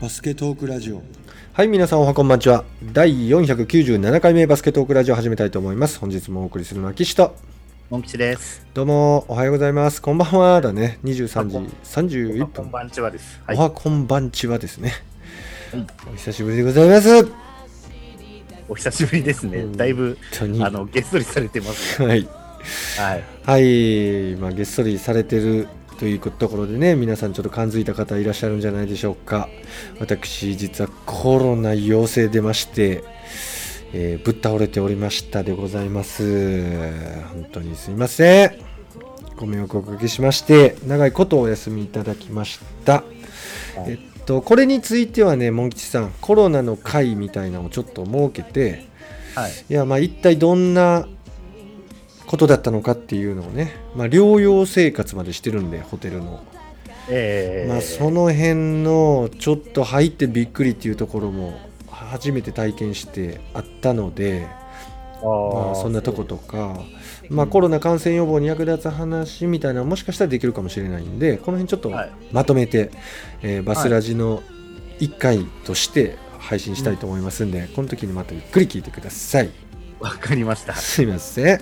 [0.00, 1.02] バスケトークラジオ
[1.52, 2.64] はい、皆さんおはこんばんちは。
[2.82, 5.98] 第497回目バスケットークラジオ始めたいと思います。
[5.98, 7.36] 本日もお送りするのは岸と。
[7.90, 8.64] モン吉です。
[8.72, 10.00] どうも、おはようございます。
[10.00, 10.98] こんばんはだね。
[11.04, 12.48] 23時31分。
[12.48, 13.42] こんばんちはです。
[13.44, 13.56] はい。
[13.58, 14.94] おはこんばんちはですね。
[15.72, 17.28] はいお久しぶりでございます。
[18.70, 19.58] お久しぶりですね。
[19.58, 20.16] うんだいぶ
[20.62, 22.08] あのげっそりされてますね。
[22.08, 22.28] はい。
[22.96, 23.24] はい。
[23.44, 25.68] はい、まあ、げっそりされてる
[26.00, 29.50] というところでね、皆さんちょっと感づいた方いらっしゃるんじゃないでしょうか。
[29.98, 33.04] 私、実はコロナ陽性出まして、
[33.92, 36.62] えーぶっ倒れておりましたでございます。
[37.34, 38.52] 本当にすいません。
[39.36, 43.04] ご迷惑をおかけしまして、長いことお休みいただきました。
[43.86, 48.86] えっと、これについてはね、モン吉さん、コロナの会みたいなのをちょっと設けて、
[49.34, 49.52] はい。
[49.68, 51.06] いやまあ一体どんな
[52.30, 56.40] ことだったのかっていうのをね、まあ、療養生活までしてるんでホテルの、
[57.08, 61.58] えー、まあ、その辺のちょっと入ってびっくりっていうところも
[61.88, 64.46] 初めて体験してあったので
[65.22, 66.80] まあ、そんなとことか、
[67.28, 72.12] まあ、コロナ感染予防に役立つ話みたいなのもしかしたらできるかもしれないんでこの辺ちょっとはい。
[72.32, 72.90] まとめて、
[73.42, 74.42] えーバスラジの
[75.00, 79.69] 1回として配信したいと思いますんで、この時にまたゆっくり聞いてください。
[80.00, 80.74] わかりました。
[80.74, 81.54] すいません。
[81.56, 81.58] あ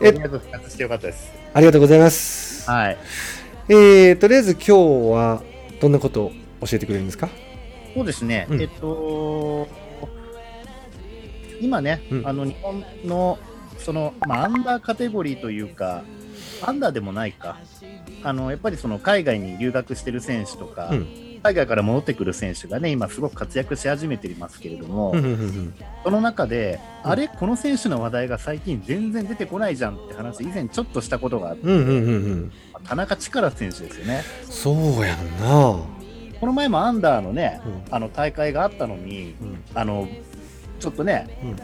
[0.00, 1.30] えりがとう復活してよかったです。
[1.52, 2.68] ありがとうございます。
[2.70, 2.98] はい。
[3.68, 4.72] えー、とりあえず今日
[5.12, 5.42] は
[5.80, 6.32] どんなことを
[6.66, 7.28] 教えてくれるんですか？
[7.94, 8.46] そうですね。
[8.50, 9.68] うんえっと
[11.60, 13.38] 今ね、うんあの日本の
[13.78, 16.02] そのまあアンダーカテゴリーというか。
[16.64, 17.58] アンダーでもないか
[18.22, 25.14] あのやっぱりその海外に留学してる選手とか、うん海外から戻ってくる選手がね、今すごく活躍し始めていますけれども、
[26.04, 31.98] その中で、うんあれ、この選手の話題が最近全然出てこないじゃんって話、以前ちょっとしたことがあって、うんうんうんう
[32.36, 32.52] ん。
[32.84, 34.22] 田中力選手ですよね。
[34.44, 35.78] そうやんな。
[36.40, 37.94] この前もアンダーのね、うん。
[37.94, 39.64] あの大会があったのに、うん。
[39.74, 40.08] あの
[40.78, 41.56] ちょっとね、うん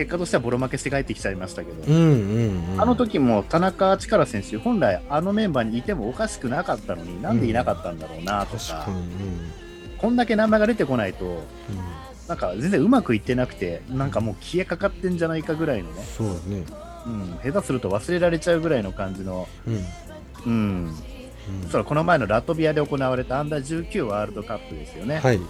[0.00, 2.80] 結果としてはボロ負けして帰ってきちゃいましたけど、うんうんうん。
[2.80, 9.52] あの時も田中力選手、本来あのメンバーにいてもおかしくなかったのに、なんでいなかったんだろうなとか、確かに、うん。
[9.98, 11.42] こんだけ名前が出てこないと、うん、
[12.28, 16.64] なんか全然うまくいってなくて、なんかもう消えかかってんじゃないかぐらいのね、そうだね。
[17.06, 19.74] うん、下手すると忘れられちゃうぐらいの感じの、うん。
[20.46, 20.94] うん、
[21.64, 21.68] うん。
[21.70, 25.18] そうこの前のラトビアで行われたアンダー19ワールドカップですよね。
[25.18, 25.40] はい、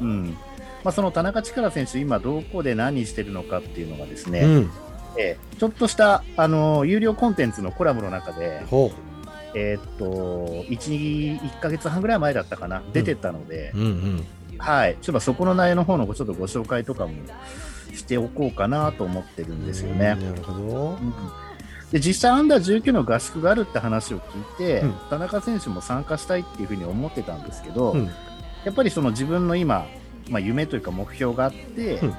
[0.00, 0.38] うん
[0.84, 4.70] まあ、その田中力選手、今どこで何してるのかっていうのがですね、うん。
[5.18, 8.90] えーちょっとしたあの有料コンテンツのコラムの中で、ほ
[9.54, 14.26] えーっと 1, 1ヶ月半ぐらい前だったかな、出てたのでう、うんうん。
[14.56, 17.12] はい、ちょっとそこの内容の方のちょっとご紹介とかも
[17.94, 20.16] しておこうかなと思ってるんですよね。
[20.18, 20.58] うんなるほど。
[20.92, 21.14] うん。
[21.92, 24.94] で実際、アンダー19の合宿があるって話を聞いて、うん。
[25.10, 28.06] 田中選手も参加したいっていうふうに思ってたんですけど、うん。
[28.64, 29.86] やっぱりその自分の今、
[30.28, 32.14] まあ、夢というか目標があって、うん。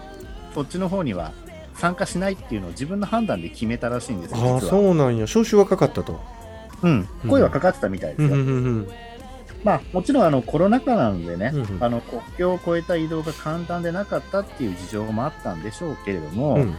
[0.53, 1.31] そっちの方には
[1.75, 4.61] 参加しないっていうのを自分の判断で決めたらしいんですよ、あ。
[4.61, 5.23] そうなんや。
[5.23, 6.19] 招集はかかったと。
[6.83, 8.27] うん、声はかかってたみたいですよ。
[8.29, 8.87] うんうんうん
[9.63, 11.83] まあ、もちろんあのコロナ禍なのでね、うんうん。
[11.83, 16.75] あの国境を越えた移動が簡単でなかったっていう事情もあったんでしょうけれども、うん。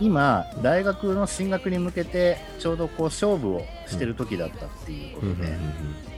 [0.00, 6.15] 今、大学の進学に向けてちょうどこう勝負をしてる時だったっていうこうんうんとで、うん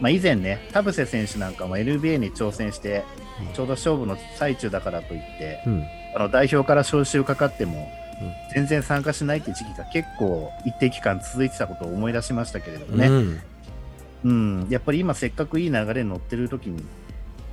[0.00, 3.04] まあ、以前ね、田臥選手なんかも NBA に挑戦して
[3.48, 5.84] うん、ちょうど勝負の最中だからといって、うん。
[6.14, 7.90] あの代表から招集かかっても
[8.22, 13.40] うん、全然参加しないって時期が結構一定期間続いてたことを思い出しましたけれどもね、うん。
[14.24, 16.84] うん、やっぱり今せっかくいい流れに乗ってる時に、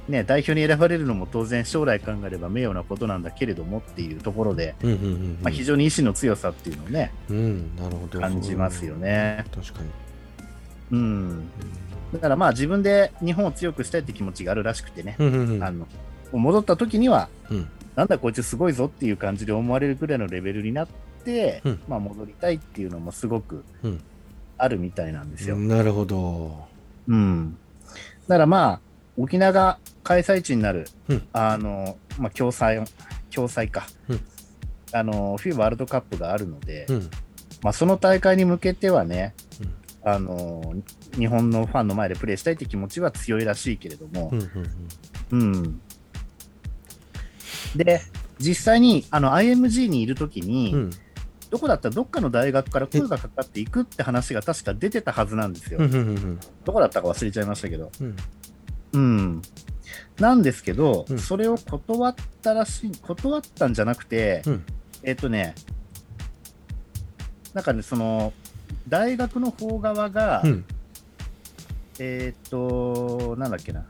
[0.07, 7.75] ね、代表に選ばれるのも当然将来考えれば名誉なことなんだけれどもっていうところで、うんうんうんまあ、非常に意志の強さっていうのをね、うん。
[7.75, 8.19] なるほど。
[8.19, 9.45] 感じますよね。
[9.55, 9.89] 確かに。
[10.91, 11.49] うん。
[12.13, 15.63] だからまあ自分で日本を強くしたいって気持ちがあるらしくてね、うんうんうん。
[15.63, 15.87] あの、
[16.31, 17.69] 戻った時には、うん。
[17.95, 20.87] なんだこいつすごいぞっていう感じで思われるぐらいのレベルになっ
[21.23, 21.79] て、うん。
[21.87, 24.01] まあ戻りたいっていうのもすごくうん。
[24.57, 25.55] あるみたいなんですよ。
[25.55, 26.67] なるほど。
[27.07, 27.57] うん。
[28.27, 28.81] だからまあ、
[29.17, 31.27] 沖縄が開催地になる、うん。
[31.33, 32.85] あの、まあ、共催、
[33.33, 33.87] 共催か。
[34.07, 34.19] うん。
[34.91, 37.09] あの、フィーワールドカップがあるので、うん。
[37.61, 40.73] まあ、その大会に向けてはね、うんあの、
[41.17, 44.39] 日本のファンの前でプレーしたいって気持ちは強いらしいけれどもう、ん
[45.31, 45.81] うんうん。
[47.75, 48.01] で、
[48.39, 50.89] 実際に、あの、IMG にいるときに、うん
[51.49, 55.79] どこだったらどっかの大学から声がかかっていくって話が確か出てたはずなんですよ。
[55.79, 57.91] うんうんうんどこだったか忘れちゃいましたけど。
[57.99, 58.15] うん
[58.93, 59.41] うん。
[60.19, 64.65] なんですけど、うんそれを断ったらしい、断ったんじゃなくて、うん
[65.01, 65.55] えっとね、
[67.53, 68.31] なんかね、その、
[68.89, 70.65] 大学の方側が、うん。
[71.99, 73.85] えっと、なんだっけな、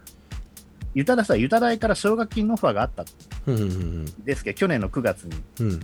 [0.93, 3.03] ユタ大さ、ユタ大から奨学金のオファーがあった。
[3.03, 3.05] ん
[3.47, 4.05] うんうん。
[4.23, 5.41] ですけど、去年の9月に。
[5.61, 5.79] うん。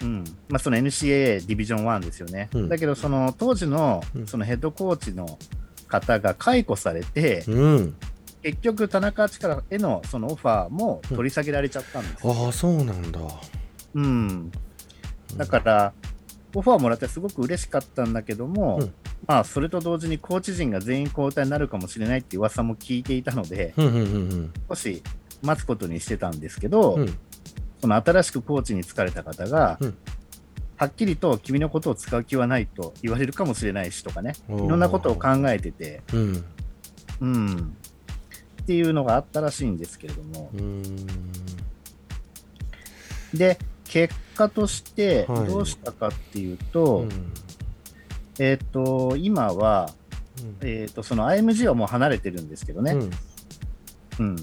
[0.00, 0.24] うん。
[0.48, 2.48] まあ、その NCAA ディビジョン1ですよね。
[2.52, 2.68] うん。
[2.68, 4.26] だけど、その当時のうん。
[4.26, 5.38] そのヘッドコーチの
[5.86, 7.94] 方が解雇されて、うん。
[8.42, 12.32] 結局、田中力へのそのオファーも取り下げられちゃったんですよ。
[12.32, 13.20] ああそうなんだ。
[13.94, 14.52] うん、
[15.36, 15.92] だから、
[16.54, 18.94] オファーもらってすごく嬉しかったんだけども、うん。
[19.26, 25.02] まあ、それと同時にコーチ陣が全員交代になるかもしれないっていう噂も聞いていたので、うんうんうん少し
[25.42, 27.18] 待つことにしてたんですけど、うん。
[27.80, 29.96] その新しくコーチに就かれた方が、うん。
[30.76, 36.44] はっきりと君のことを使う気はないと言われるかもしれないしとかね、いろんなことを考えてて、うん。
[37.20, 37.76] うん、
[38.62, 40.82] っていうのがあったらしいんですけれども、うん。
[43.34, 47.32] で、結果としてはいどうしたかっていうと、うん
[48.38, 49.90] えっ、と、今は、
[50.60, 53.10] えっ、と、その IMG はもう離れてるんですけどね、うん
[54.20, 54.36] うん。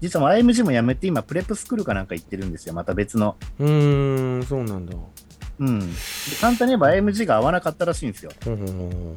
[0.00, 3.36] 実は IMG も辞めて今、プレップスクールかなんか行ってるんですよ、また別の。
[3.60, 4.94] うーんそうなんだ
[5.58, 5.78] うん。
[5.80, 5.96] で
[6.40, 8.32] 簡単に言えば IMG が合わなかったらしいんですよ。
[8.46, 9.14] うんうん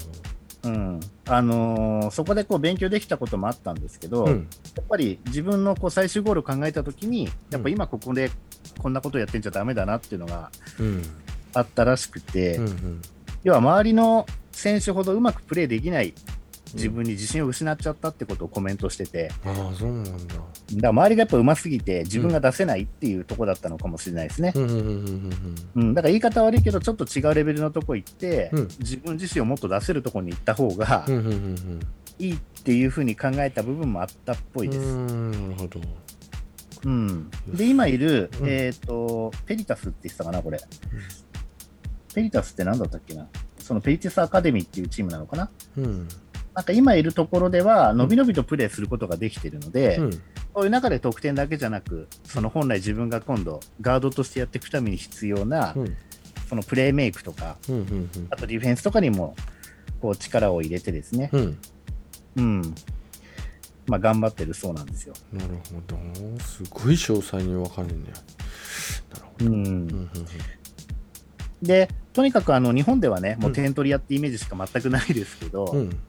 [0.62, 1.00] うん。
[1.26, 8.32] あのーそこでこう勉強できたこともあったんですけど、うんやっぱり自分のこう最終ゴールを考えたときに、やっぱ今ここで
[8.78, 11.04] こんなことやってんじゃダメだなっていうのがうん。
[11.54, 13.02] あったらしくて、うんうん。
[13.44, 16.14] 要は周りの選手ほどうまくプレーできない
[16.74, 20.36] 自分に自信を失っちゃったってことをコメントしてて、ああそうなんだ。
[20.76, 24.52] だ周りがやっぱ上手すぎて自分が出せないっていうところだったのかもしれないですね。
[24.56, 28.68] うんうんうんうんうん、だから言い方悪いけど、ちょっと違うレベルのとこ行って、うん。
[28.80, 31.80] 自分自身をもっと出せるところに行った方がうんうんうんうん。
[32.20, 34.96] いいっていうふうに考えた部分もあったっぽいです。
[34.96, 35.82] なるほど
[36.86, 38.50] うん、で、今いる、うん。
[38.50, 40.60] えっ、と、ペリタスって言ってたかな、これ。
[42.14, 43.28] ペリタスって何だったっけな？
[43.60, 45.50] そのペリティスアカデミーっていうチームなのかな？
[45.78, 46.08] うん。
[46.56, 50.12] なんか今いるところでは、のびのびとプレーすることができているので、うん。
[50.12, 55.96] そういう中で得点だけじゃなく、その本来自分が今度、ガードとしてやっていくために必要な、うん。
[56.50, 58.10] そのプレーメイクとか、うんうん。
[58.32, 59.36] あとディフェンスとかにも
[60.02, 61.58] こう力を入れてですね、うん。
[62.38, 62.76] うん
[63.90, 65.14] まあ、頑張ってるそうなんですよ。
[65.34, 65.98] なるほど。
[66.44, 68.18] すごい詳細に分かるんだよ
[69.14, 69.46] なるほど。
[69.46, 70.10] うん。
[71.64, 76.00] で、とにかくあの日本ではね、もううん点取り屋ってイメージしか全くないですけど、うん。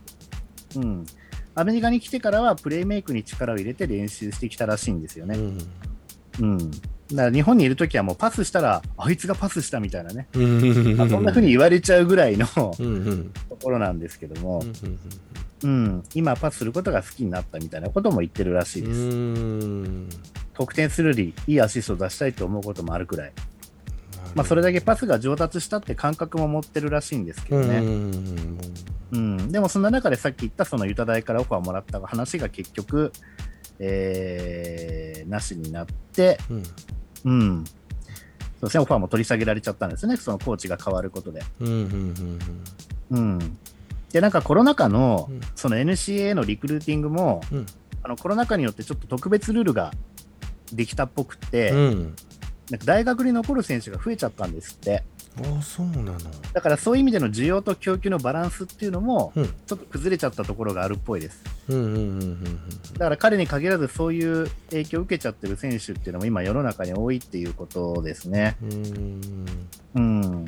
[0.77, 1.06] うん。
[1.55, 5.38] アメリカに来てからはプレーメイクに力を入れて練習してきたらしいんですよね。
[5.38, 5.59] うん。
[6.41, 6.71] うん。
[6.71, 6.83] だか
[7.17, 10.97] ら日本にいるときはもうパスしたら、あいつがパスしたみたいなね、うん。
[10.97, 12.76] まあそんな風に言われちゃうぐらいのと
[13.62, 14.62] ころなんですけども
[15.62, 15.71] う、ん。
[15.71, 20.21] うん、今パスすることが好きになったみたいなことも言ってるらしいです。
[20.55, 23.33] 得点するよりいいアシストを出したいと思うこともあるくらい。
[24.35, 27.79] まあ、それだけパスが上達したって感覚も持ってるらしいんですけどね。
[29.12, 29.51] うん。
[29.51, 33.12] でもそんな中でさっき言ったそのユタ大からオファーをもらった話が結局、
[33.79, 36.62] えーなしになって、うん。
[37.25, 41.43] うん、そうですね、オファーも取り下げられちゃったんですね、そのコーチが変わることで。
[41.61, 41.69] うん。
[41.69, 42.39] うん。
[43.11, 43.19] うん。
[43.19, 43.59] うん、
[44.12, 47.67] で、なんかコロナ禍のうんその NCA のリクルーティングも、うん
[48.03, 49.93] あのコロナ禍によってちょっと特別ルールが
[50.73, 52.17] できたっぽくて、うん
[52.71, 55.03] なんか大学に残る選手が増えちゃったんですって。
[55.37, 56.19] ああそうなの
[56.53, 61.45] だからそういう意味での需要と供給のバランスっていうのも、うんちょっと崩れちゃったところがあるっぽいです。
[62.95, 68.57] だから彼に限らずそういう影響を受けちゃってる選手っていうのも今世の中に多いっていうことですね。
[68.62, 69.47] うん
[69.95, 70.47] うん。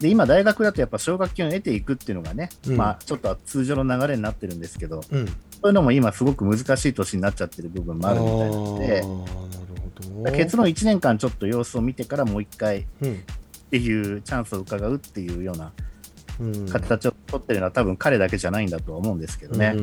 [0.00, 2.76] で、今大学だとやっぱ奨学金を得ていくっていうのがね、うん。
[2.76, 5.26] まあちょっと通常の流れになってるんですけど、うん。
[5.26, 5.32] そ
[5.64, 13.24] ういうのも今すごく難しい年になっちゃってる部分もあるみたいなので結論1年間ちょっと様子を見てからもう一回っうん
[13.72, 15.72] ていうチャンスを伺うっていうような
[16.38, 16.68] うん。
[16.68, 19.74] 形を取ってるのは多分彼だけじゃないんだとは思うんですけどね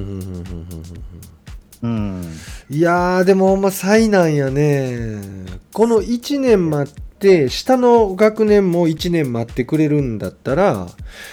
[1.85, 2.23] うん。
[2.69, 5.19] いやーでもほんま災難やね
[5.71, 10.87] この1年待って下の学年も1年待ってくれるんだったら、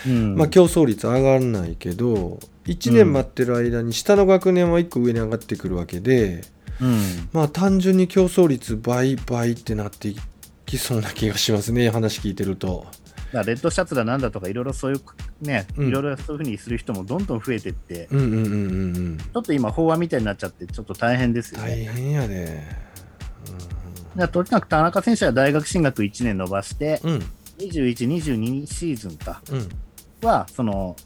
[0.06, 6.42] うんまあ競争率上がらないけど1年待ってる間に下の学年は1個上に上がってくるわけで
[6.80, 7.28] うん。
[7.32, 10.16] まあ単純に競争率倍倍ってなってい
[10.66, 12.86] きそうな気がしますね話聞いてると。
[13.32, 15.00] レッドシャツだなんだとかいろいろそういう
[15.40, 15.88] ね、うん。
[15.88, 19.18] いろいろそういうふうにする人もどんどん増えてって、うんうんうんうんうん。
[19.18, 21.86] ちょっと今飽和みたいになっちゃってちょっと大変ですよね。
[21.86, 22.62] 大変やで。
[23.46, 23.62] だか
[24.16, 27.10] らとにかく田中選手は大学進学1年伸ばして、うん。
[27.12, 27.22] うん
[27.58, 29.42] 21、22シーズンか。
[29.50, 29.68] うん。
[30.26, 30.96] は、その、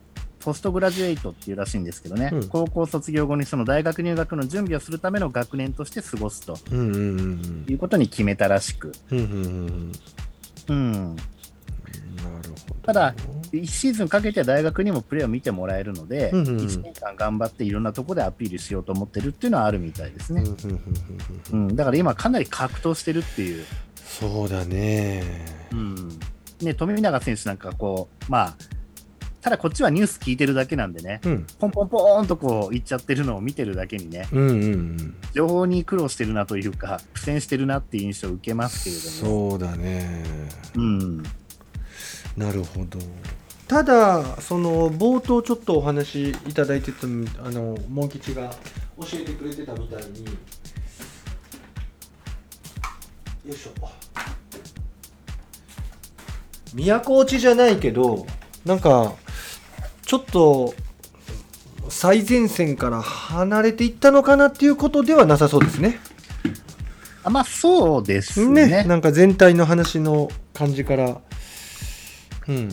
[0.41, 2.49] ポストグラジュエイトっていうらしいんですけどね、うん。
[2.49, 7.67] 高校卒業後にその大学入学の準備をするための学年として過ごすとうんうんうんうん。
[7.69, 9.93] いうことに決めたらしく、うん。
[12.83, 13.15] ただ、
[13.53, 20.45] 1シーズンかけて大学にもプレーを見てもらえるので、うんうんうん1年間頑張っていろんなところでアピールしようと思ってるっていうのはあるみたいですね。
[21.75, 23.65] だから今、かなり格闘してるっていう、
[24.05, 25.45] そうだね。
[25.73, 26.19] うん
[26.63, 28.57] ね、富永選手なんかこう、まあ、
[29.47, 31.47] ただこっちはニュース聞いてるだけなんでね、うん。
[31.61, 35.15] ポンポンポーンとこう行っちゃってるのを見てるだけにね、うんうんうん。
[35.35, 39.51] 情報に苦労してるなというか、苦戦してるなっていう印象を受けますけれども。
[39.51, 40.25] そうだね。
[40.75, 41.23] うん
[42.37, 42.99] なるほど。
[43.67, 47.07] ただ、その冒頭ちょっとお話しいただいてた、
[47.45, 48.51] あの、モン吉が
[48.99, 50.35] 教えてくれてたみたいに、よ
[53.49, 53.71] いしょ。
[56.75, 58.27] 都落ちじゃないけど、
[58.65, 59.15] なんか、
[60.03, 60.75] ちょっと、
[61.89, 65.99] 最前線から離れていったのかなっていうことではなさそうですね。
[67.25, 68.85] あまあそうですねね。
[68.85, 71.21] なんか全体の話の感じから。
[72.49, 72.69] うん。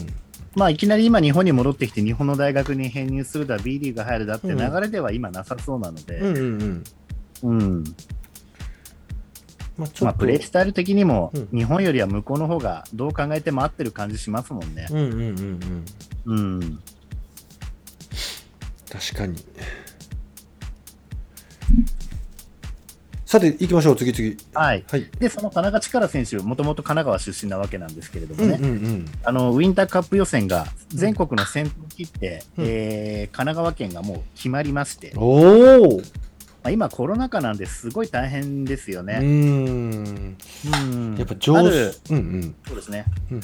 [0.56, 6.84] まあいきなり今日本に戻ってきて日本の大学に編入するだ B リーグ入るだって流れでは今なさそうなので、うんうん
[7.44, 7.54] うん。
[7.60, 7.84] うん
[9.76, 14.88] まあ、まあプレースタイル的にもうん日本よりは向こうの方がどう考えても合ってる感じしますもんね。
[14.92, 15.84] うんうんうん
[16.28, 16.38] うん。
[16.38, 16.80] うん。
[18.90, 19.44] 確かに。
[23.34, 24.36] さて、行きましょう、次々。
[24.54, 24.84] はい。
[24.88, 25.10] はい。
[25.18, 29.06] で、その田中力選手、もともと神奈川出身なわけなんですけれどもうんね、うんうん。
[29.24, 36.02] あのウィンターカップ予選が全国の先頭切って、うんえー神奈川県がもう決まりまして、まおお。
[36.62, 39.18] あ、今コロナ禍なんですごい大変ですようね。
[39.18, 39.24] ん。
[39.24, 42.14] うんやっぱ上手。
[42.14, 42.56] うんうん。
[42.68, 43.06] そうですね。
[43.32, 43.42] うん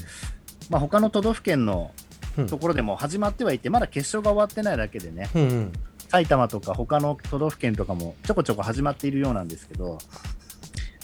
[0.70, 1.90] まあ他の都道府県の
[2.38, 5.72] うんところでも始まってはいて、まだ決勝が終わってないだけでね、うんうん。
[6.10, 10.00] 埼玉とか他の都道府県とかもちょこちょこ始まっているようなんですけど、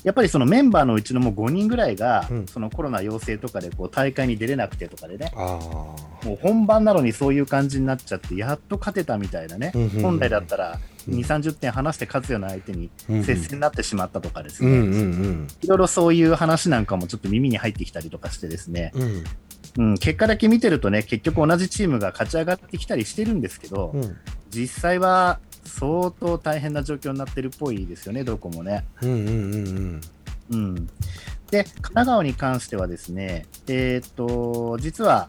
[0.03, 5.31] やっぱりそのメンバーのうちのもう5人ぐらいが、うんそのコロナ陽性とかでこう大会に出れなくてとかでね。
[5.35, 5.95] も
[6.33, 19.01] う本番なのにそういう感じになっちゃって、やっと勝てたみたいなね、うんうんうん本来だったらうん2、30点離して勝つような相手にうんうん接戦になってしまったとかですね、うんうんいろいろそういう話なんかもちょっと耳に入ってきたりとかしてですね、うん。
[19.01, 19.23] うん。
[19.77, 24.17] うん、結果だけ見てるとね、結局同じチームが勝ち上がってきたりしてるんですけど、うん
[24.51, 28.85] 実際は相当大変な状況になってるっぽいですよね、どこもね。
[29.01, 30.01] うんうんうん
[30.51, 30.87] うん、
[31.51, 35.27] で、神奈川に関してはですね、えーっと、実は、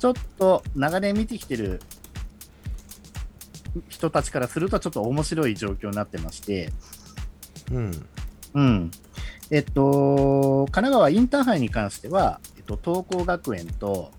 [0.00, 1.80] ちょっと長年見てきてる
[3.88, 6.72] 人たちからすると、ちょっと面白い状況になってまして、
[7.70, 8.06] うん。
[8.54, 8.90] うん。
[9.52, 9.56] うん。
[9.56, 14.10] えっと、神奈川インターハイに関しては、えっと、東光学園と、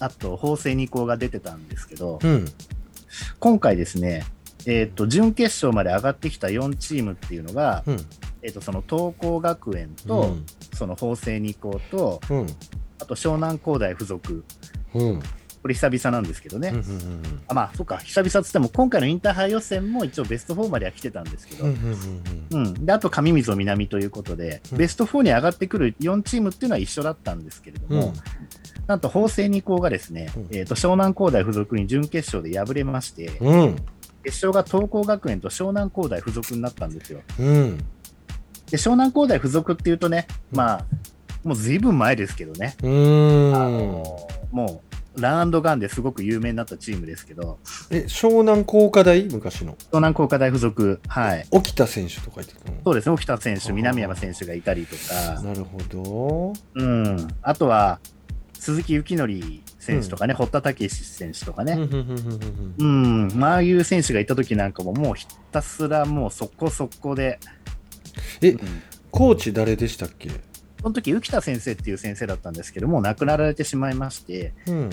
[0.00, 2.46] あと、法政二高が出てたんですけど、うん。
[3.38, 4.24] 今回ですね、
[4.66, 7.96] えっと、準決勝まで上がってきた4チームっていうのが、うん。
[8.42, 10.36] えっと、その東光学園と、
[10.74, 12.46] その法政二高と、うん。
[13.00, 14.44] あと湘南工大附属、
[14.94, 15.20] うん。
[15.64, 21.74] これ久々なんですけどね、うんうんあまあ、そっか、久々っつっても、今回のインターハイ予選も一応ベスト4までは来てたんですけど、ううん
[22.52, 27.98] うんうんであと上溝南ということで、うんベスト4に上がってくる4チームっていうのは一緒だったんですけれどうん。
[27.98, 28.12] も、
[28.86, 33.76] なんと法政二高がですね、うんえー、と湘南工大附属に準決勝で敗れまして、うん。
[34.22, 37.22] 決勝が東光学園と湘南工大附属になったんですよ。
[37.40, 37.78] うん。
[38.70, 40.84] で湘南工大附属っていうとね、うんまあ、
[41.42, 43.78] もうずいぶん前ですけどね、うあん。
[43.78, 47.58] のもうランガンですごく有名になったチームですけど、
[47.90, 49.24] え、湘南工科大？
[49.24, 49.74] 昔の。
[49.74, 52.78] 湘南工科大附属、はい、沖田選手とか言ってたの？
[52.84, 56.52] そうですね、沖田選手、南山選手がいたりとか、なるほど。
[56.74, 58.00] うん、あとは
[58.58, 59.32] 鈴木幸則
[59.78, 67.38] 選手とかね、堀田武史選手とかね、うんああいう選手がいた時なんかも、もうひたすらもう速攻速攻で、
[68.40, 68.58] えうん。
[69.10, 70.28] コーチ誰でしたっけ？
[70.84, 74.90] その時浮田先生っていう先生だったんですけども、亡くなられてしまいまして、うん。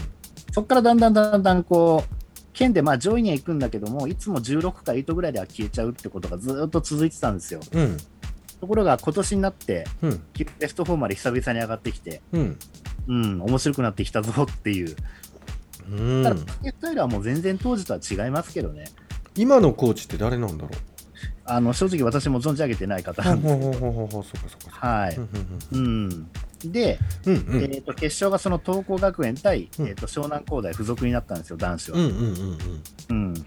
[0.54, 2.16] そこからだんだんだんだんこう、
[2.54, 7.60] 県でまあ上位には行くんだけども、いつも16か8ぐらいでは消えちゃうってことがずっと続いてたんですよ。
[7.74, 7.98] うん。
[8.62, 10.24] ところが今年になって、うん。
[10.60, 12.58] ベスト4まで久々に上がってきて、うん。
[13.10, 14.96] うん、面白くなってきたぞっていう。
[15.92, 18.86] うんただ、バスタイルはもう全然当時とは違いますけどね。
[19.36, 20.70] 今のコーチって誰なんだろ
[21.46, 23.92] あの正直私も存じ上げてない方うなんですけど。
[24.70, 25.20] はい。
[25.72, 26.30] うん。
[26.64, 27.56] で、うんうん。
[27.56, 31.98] うんえー、と決勝がその東光学園対、うんえー、と湘南工大附属になったんですよ、男子は。
[31.98, 32.58] うんうんうん
[33.10, 33.46] うん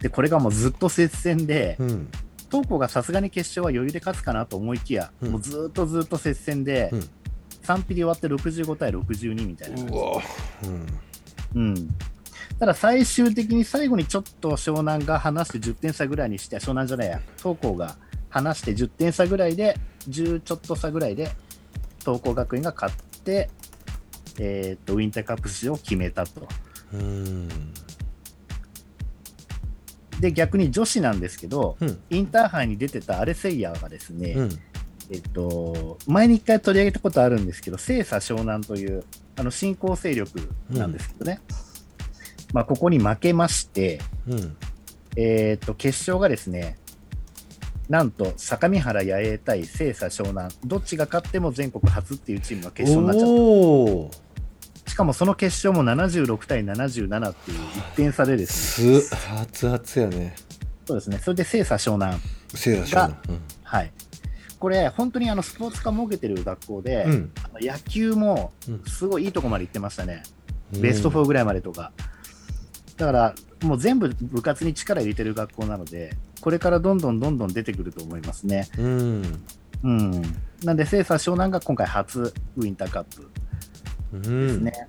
[0.00, 1.90] で、これがもうずっと接戦で、うん。
[1.90, 2.08] うん。
[2.50, 7.08] 東光がさすがに決勝は余裕で勝つかなと思いきや、うんもうずっとずっと接戦で、うん
[7.62, 10.22] 3ピリ終わって65対62みたいな感じうわ
[10.64, 10.86] うん。
[11.54, 11.88] うん、
[12.62, 17.96] ただ最終的に最後にちょっと湘南が離して10点差ぐらいにして、湘南じゃないや、東光が
[18.28, 19.76] 離して10点差ぐらいで、
[20.08, 21.32] 10ちょっと差ぐらいで、
[21.98, 23.50] 東光学園が勝って、
[24.38, 26.46] えー、とウィンターカップ出場を決めたと。
[26.92, 27.48] うん。
[30.20, 32.00] で、逆に女子なんですけど、うん。
[32.10, 34.50] インターハイに出てたアレセイヤーがですね、うん。
[35.10, 39.02] えっと、前に一回取り上げたことあるんですけど、清佐湘南という
[39.34, 41.40] あの新興勢力なんですけどね、
[42.52, 44.56] まあ、ここに負けまして、うん。
[45.16, 46.78] えっと決勝がですね、
[47.88, 60.34] なんと相模原野営対清佐湘南、どっちが勝っても全国初っていうチームが決勝になっちゃった、しかもその決勝も76対77っていう1点差でですね、す熱々やね。
[60.86, 61.18] そうですね。
[61.18, 62.18] それで清佐湘南、
[62.54, 63.16] せいだしょう
[63.62, 63.92] はい、
[64.58, 67.32] これ、本当にあのスポーツ科設けてる学校で、うん。
[67.60, 68.82] 野球もうん。
[68.86, 70.22] すごいいいとこまで行ってましたね、
[70.72, 70.80] うん。
[70.80, 71.92] ベスト4ぐらいまでとか。
[72.96, 78.68] だから、もう全部部活に力入れてる学校なので、これからどんどんどんどん出てくると思いますね。
[78.78, 79.44] うん。
[79.84, 80.22] うん。
[80.64, 83.30] なんで、清佐湘南が今回初ウィンターカップ。
[84.12, 84.46] うん。
[84.46, 84.88] ですね。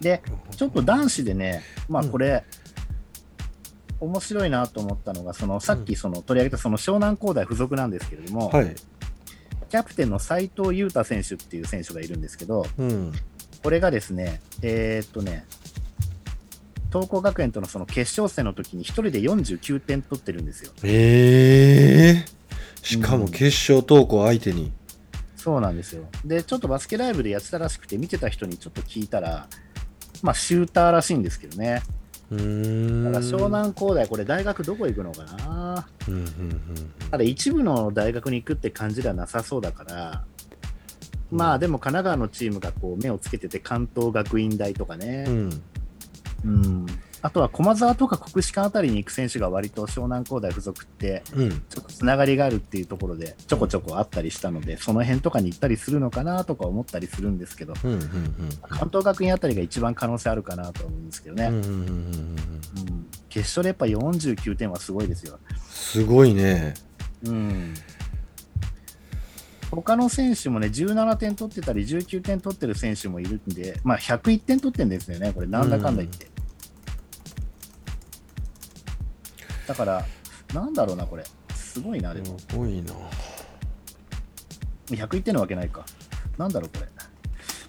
[0.00, 0.22] で、
[0.56, 2.44] ちょっと男子でね、まあこれ、
[4.00, 8.74] 面白いなと思ったのが、そのさっきその取り上げたその湘南工大附属なんですけれども、はい。
[9.68, 13.12] キャプテンの斉藤裕太選手っていう選手がいるんですけど、うん
[13.62, 15.44] これがですね、えーっとね、
[16.90, 20.72] 東光学園とのその決勝戦の時に1人で49点取ってるんですよ。
[20.84, 22.38] ええ
[22.82, 24.72] しかも決勝投稿相手に
[25.36, 26.04] そうなんですよ。
[26.24, 29.48] で、ちょっとバスケライブでやってたらしくて、見てた人にちょっと聞いたら、
[30.22, 31.82] まあ、シューターらしいんですけどね。
[32.30, 40.24] うーんだから湘南工大、これ大学どこ行くのかなうんうんうんただ一部の大学に行くって感じではなさそうだから、
[41.30, 45.62] まあでも神奈川のチームがこう目をつけてて、関東学院大とかね、うん。
[46.44, 46.86] うん、
[47.20, 51.50] あとは駒沢とか国士舘あたりに行く選手が割と湘南工大附属って、うん。
[51.50, 58.00] ちょっとつながりがあるっていうところで、ちょこちょこあったりしたので、その辺とかに行ったりするのかなとか思ったりするんですけど、うんうん
[58.62, 61.76] 関東学院あたりが一番可能性あるかなと思うんですけどね、うんうんうんうん。
[61.76, 61.88] うん。
[61.88, 65.38] うん決勝でやっぱ49点はすごいですよ。
[65.68, 66.74] すごいね。
[67.24, 67.74] うん
[69.70, 76.26] 他の選手もね、17点取ってたり、19点取ってる選手もいるんで、まあ、101点取ってるんですよね、これ、なんだかんだ言って。
[79.66, 80.06] だから、
[80.54, 82.94] なんだろうな、これ、すごいな、でも、すごいな。
[84.86, 85.84] 101点のわけないか。
[86.38, 86.88] なんだろう、これ。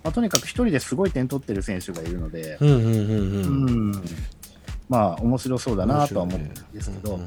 [0.03, 2.85] まあ、とにかく一人ですごい点取ってる選手がいるので、うんうん
[3.91, 4.03] うん
[4.87, 7.19] まあ、面白そうだなとは思うんですけど、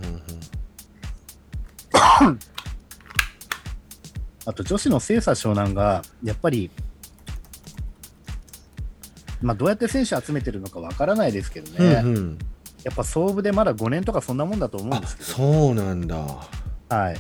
[4.45, 6.71] あと女子の清佐湘南が、やっぱり、
[9.41, 12.39] まあ、どうやって選手集めてるのかわからないですけどね、うんうん。
[12.85, 16.17] やっぱ創部でまだ5年とかそんなもんだと思うんあですけど、そうなんだ。
[16.89, 17.17] はい、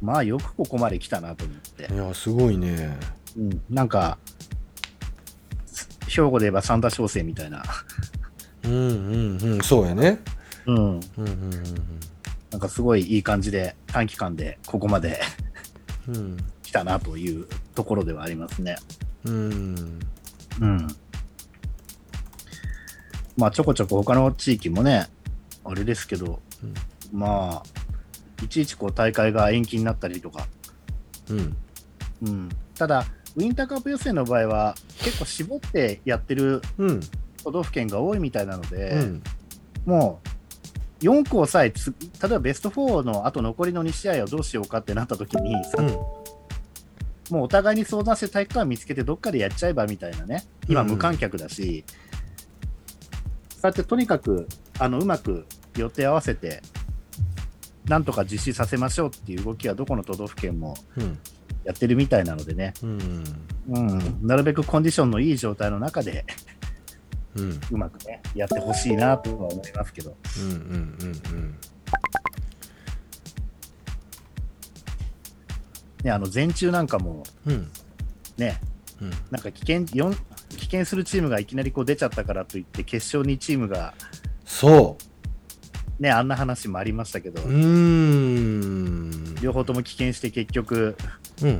[0.00, 1.92] まあよくここまで来たなと思って。
[1.92, 2.96] い、やすごいね。
[3.36, 4.18] うん、なんか、
[6.08, 7.62] 兵庫で言えば三田商生みたいな、
[8.64, 9.60] うんうんうん。
[9.62, 10.20] そうやね。
[10.66, 11.52] うん、うんうんうん
[12.50, 15.20] なんかすごいいい感じで、短期間でここまで
[16.08, 18.76] うんうん来たなというところではありますね。
[19.24, 20.00] うん。
[20.60, 20.88] うん。
[23.36, 25.06] まあ、ちょこちょこ他の地域もね、
[25.64, 26.40] あれですけど、
[27.12, 30.48] まあ、いちいちこう大会が延期になったりとか、
[31.30, 31.56] うん。
[32.22, 32.48] うん。
[32.74, 37.00] ただ、ウィンターカップ予選の場合は、結構絞ってやってるうん。
[37.44, 39.22] 都道府県が多いみたいなので、うん。
[39.84, 40.20] も
[41.00, 45.96] う、4校さえつ、例えばベスト4のあと残りの2試合をどうしようかってなった時に、さうん
[47.30, 51.84] もうお互いに相談して体育館見つけてどっかでやっちゃえばみたいなね、今うん無観客だし、
[53.50, 56.62] そうやってとにかくあのうまく予定合わせて、
[57.86, 61.18] なんとか実施させましょうっていう動きはどこの都道府県もうん。
[61.64, 63.24] やってるみたいなのでね、うん。
[63.70, 66.24] うん、なるべくコンディションのいい状態の中で
[67.34, 67.60] うん。
[67.72, 71.58] うまくね、やってほしいなとは思いますけど、うんうんうん
[76.06, 77.68] ね、あの前中なんかもうん。
[78.38, 78.60] ね、
[79.00, 79.10] うん。
[79.32, 83.92] なんか危険、危険するチームがいきなりこう出ちゃったからといって、決勝にチームが
[84.44, 84.96] そ
[85.98, 89.34] ね、あんな話もありましたけど、うん。
[89.42, 90.96] 両方とも棄権して結局、
[91.42, 91.48] うん。
[91.48, 91.54] い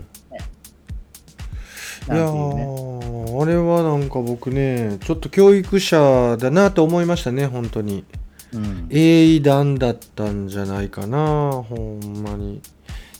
[2.09, 8.05] なんやていうね、ーあれはなんか僕ねちょっと教育者だなと思いましたね本当に。
[8.53, 12.63] うん、英断だったんじゃないかなほんまに。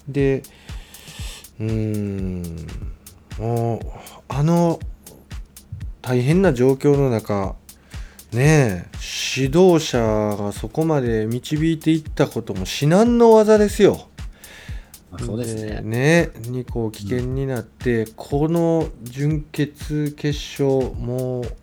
[0.07, 0.45] で
[1.61, 2.67] うーん
[3.39, 3.81] もう
[4.29, 4.81] あの
[6.03, 7.57] 大変な状況の中
[8.33, 8.97] ねえ
[9.37, 14.09] 指導者がそこまで導いていったことも至難の技ですよ
[15.13, 15.81] あそうですね。
[15.83, 21.57] ねにこう危険になって、この準決決勝もう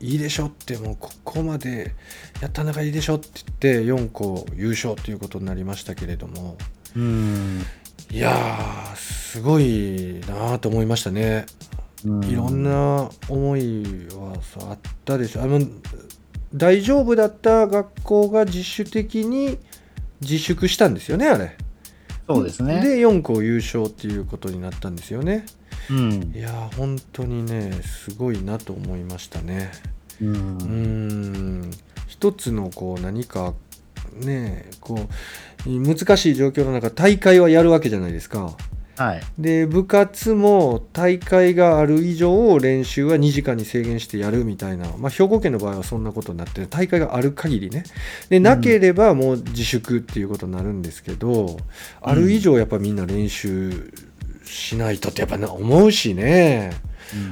[0.00, 1.94] いいでしょってもうここまで
[2.40, 6.56] やった中いいでしょって言って4個優勝ということになりましたけれども
[6.96, 7.62] うん。
[8.10, 11.46] いやーすごいなーと思いましたね。
[12.04, 12.62] うんいろん。
[12.62, 15.60] な思いはさあったでしょあの
[16.54, 19.58] 大丈夫だった学校が自主的に
[20.20, 21.56] 自粛したんですよねあれ
[22.26, 22.80] そうですね。
[22.82, 25.44] で4校優勝っていうことになったんですよね
[25.90, 26.38] うんい。
[26.40, 29.70] やー本当にねすごいなと思いましたね
[30.22, 30.24] う。
[30.24, 31.70] ん
[32.06, 33.52] 一つのこう何か
[34.14, 35.08] ねこ
[35.66, 38.56] う難しい状況の中大会はやるわけじゃないですか。
[38.98, 39.22] はい。
[39.38, 47.84] で部活も大会がある以上練習は2時間に制限してやるみたいな、まあ、兵庫県の場合はそんなことになってる大会がある限りね。
[48.28, 51.58] でなければもう自粛っていうことになるんですけど、
[52.00, 53.92] ある以上やっぱみんな練習
[54.44, 56.72] しないとってやっぱな思うしね。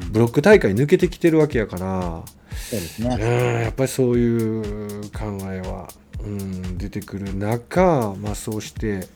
[0.02, 0.12] うん。
[0.12, 2.22] ブロック大会抜けてきてるわけやから。
[2.70, 3.62] そうですうんね。
[3.64, 5.88] やっぱりそういう考えは、
[6.24, 9.08] うん、出てくる中、まあ、そうして、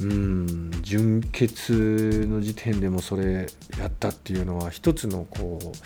[0.00, 3.46] うん、純潔の時点でもそれ
[3.78, 5.76] やったっていうのは一つのこう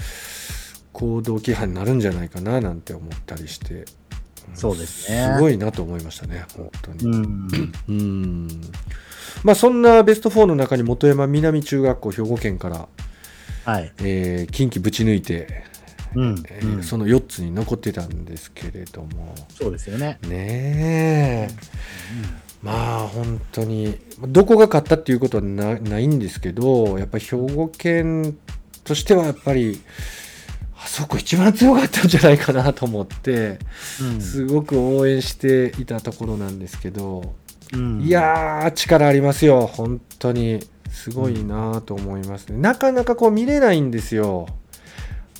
[0.93, 3.85] 行動規範になるんじゃないかななんて思ったりして、ん
[4.55, 7.05] そうですねすごいなと思いましたね本当に。
[7.05, 7.73] うん。
[7.89, 8.49] うん
[9.43, 12.89] まあ、そんなベスト4の中に本山南中学校兵庫県から、
[13.65, 13.93] はい。
[13.99, 15.65] えー近畿ぶち抜いて、
[16.15, 16.43] うん。
[16.49, 19.35] えその4つに残ってたんですけれども。
[19.49, 20.19] そうですよね。
[20.23, 21.49] ねえ。
[22.63, 23.99] まあ本当に
[24.29, 28.39] どこが勝ったっていうことはなないんですけどやっぱり兵庫県
[28.85, 29.83] としてはやっぱり
[30.75, 33.59] あそこ一番強かったんじゃないかなと思って
[34.01, 34.21] うん。
[34.21, 37.35] すごく応援していたところなんですけど、
[37.73, 38.01] うん。
[38.03, 39.67] いやー力ありますよ。
[39.67, 40.61] 本当に。
[40.95, 42.59] すごいなと思いますね。
[42.59, 44.47] なかなかこう見れないんですよ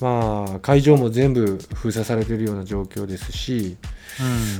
[0.01, 3.77] まあ会場も全部封鎖されてるような状況ですし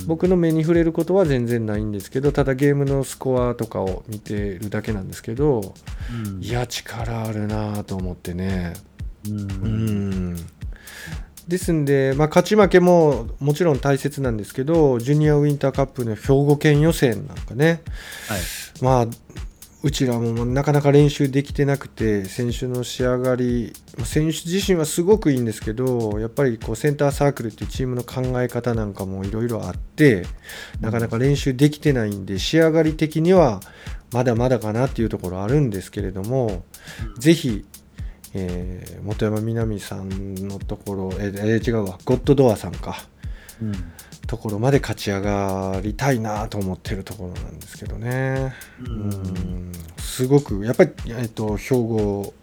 [0.00, 0.06] うん。
[0.06, 5.74] 僕の目に触れることは全然ないんですけどただゲームのスコアとかを見てるだけなんですけど
[6.26, 6.42] うん。
[6.42, 8.74] いや力あるなと思ってね。
[9.28, 9.40] うん。
[9.40, 9.44] う
[10.34, 10.36] ん。
[11.48, 17.82] ですんで、まあ、勝ち負けももちろん大切なんですけどジュニアウィンターカップの兵庫県予選なんかね。
[18.28, 18.40] はい。
[18.80, 19.06] まあ
[19.86, 23.72] うちらもなかなか練習できてなくて選手の仕上がり
[24.02, 30.26] 選手自身はすごくいいんですけどやっぱりこうセンターサークルっていうチームの考え方なんかもいろいろあって
[30.80, 33.60] なかなか練習できてないんで仕上がり的には
[34.12, 36.64] まだまだかなっていうところあるんですけれども、
[37.18, 37.64] ぜひ、
[38.34, 43.06] えー本山みなみさんのところええ違うわゴッドドアさんか。
[43.62, 43.72] うん。
[44.26, 48.54] ところまで勝ち上がりたいなと思ってるところなんですけどね。
[48.80, 52.34] ううんんすごくやっぱり、えっと、兵庫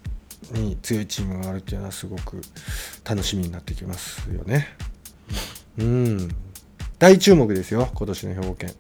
[0.51, 2.41] に強いチームがあるっていうのはすごく
[3.03, 4.67] 楽しみになってきますよね。
[5.77, 6.29] うん、
[6.99, 8.73] 大注目ですよ、今年の兵庫県。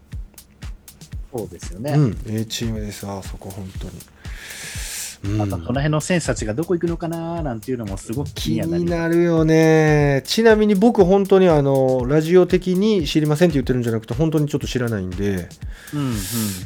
[1.35, 1.93] そうですよね。
[1.93, 3.93] うん、ええチームです、あそこ、本当に。
[5.23, 10.21] うんまたその辺の選手たちがどこ行くのかななんていうのもすごく気気にはなりになるよね。
[10.25, 15.47] ちなみに僕、本当にあのラジオ的に知りませんって言ってるんじゃなくて、本当にちょっと知らないんで、
[15.93, 16.15] うんうん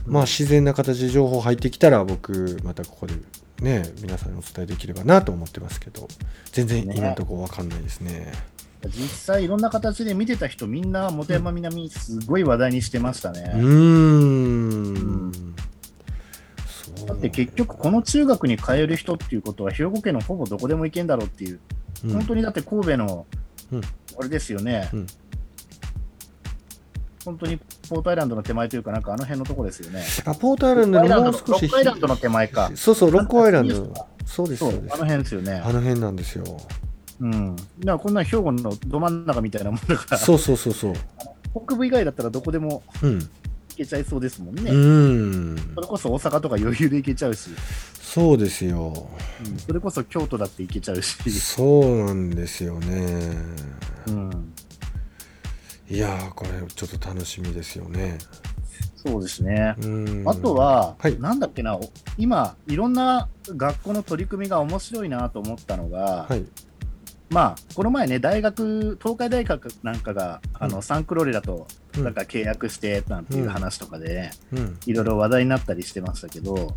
[0.07, 3.13] まあ自然な形で情報入ってきたら、僕、またここで
[3.61, 6.07] ね、皆さんにお伝えできればなと思ってますけど、
[6.51, 8.31] 全然今のところ分かんないですね。
[8.85, 13.51] 実際いろんな形で見てた人みんな本山南すごい話題にしてましたね。
[13.55, 15.55] うーん。
[17.07, 21.59] だって結局この中学に通える人っていうことは兵庫県のほぼどこでも行けんだろうっていう、
[22.03, 23.25] うん本当にだって神戸の、
[23.71, 23.81] うん
[24.19, 25.07] あれですよね、うん
[27.27, 27.57] 本当に
[27.89, 30.01] ポートアイランドの手前というかなんかあの辺のとこですよね。
[30.25, 32.71] あポートアイランドののもう少しロックアイランドの手前か。
[32.75, 34.07] そうそう、ロックアイランド。
[34.25, 34.87] そうです、そう。
[34.89, 35.73] あの辺ですよねあ。
[35.73, 36.45] の辺なんですよ。
[37.19, 37.55] うん。
[37.57, 40.93] だからこんな兵庫のど真ん中みたいなもんだから、そうそうそうそう。
[41.65, 43.29] 北部以外だったらどこでもうん。
[43.77, 44.71] 行けちゃいそうですもんね。
[44.71, 45.55] うん。
[45.75, 47.51] それこそ大阪とか余裕で行けちゃうし、
[48.01, 49.07] そうですよ。
[49.45, 51.31] うんそれこそ京都だって行けちゃうし。
[51.31, 53.35] そうなんですよね。
[54.07, 54.53] うん
[55.89, 58.17] いやー、これちょっと楽しみですよね。
[58.95, 59.75] そうですね。
[59.79, 60.23] うん。
[60.27, 66.43] あとは、はいなんだっけな、お今、いろんな学校の取り組みが面白いなと思ったのが、はい。
[67.29, 71.65] まあ、この前ね、大学、東海大学なんかが、あのうサンクロレラとうん
[72.03, 74.31] なんか契約してなんていう話とかで。
[74.85, 76.67] いろいろ話題になったりしてましたけど、うん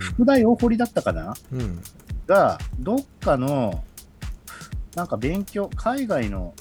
[0.00, 1.34] 福大大堀だったかな？
[1.50, 1.80] うん。
[2.26, 3.82] が、どっかの、
[4.94, 6.54] なんか勉強、海外の、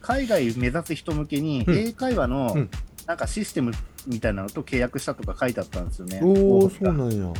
[0.00, 2.70] 海外目指す人向けに、うん英会話のうん
[3.06, 3.72] なんかシステム
[4.06, 6.20] みたいなのと契約したとか書いてあったんですよね。
[6.22, 7.32] おおそうなんや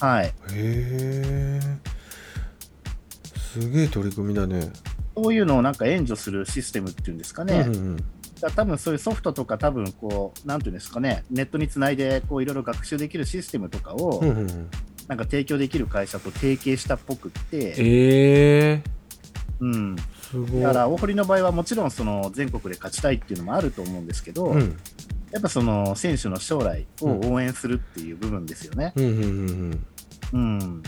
[0.00, 0.26] はい。
[0.26, 1.60] へえ
[3.38, 4.70] すげえ取り組みだね
[5.16, 7.64] そういうのをなんか援助するシステムっていうんですかね。
[7.68, 7.96] うんうん
[8.42, 14.22] だ多分そういうソフトとか多分こう、なんていうんですかね、ネットにつないでこういろいろ学習できるシステムとかを
[15.08, 18.82] なんか提供できる会社と提携したっぽくって、ええ。
[19.60, 19.96] うん。
[19.96, 20.02] だ
[20.72, 24.76] から大堀の場合はもちろんその全国で勝ちたいっていうのもあると思うんですけど、うん。
[25.30, 28.92] やっぱその選手の将来を応援するっていう部分ですよね。
[28.96, 30.82] うん。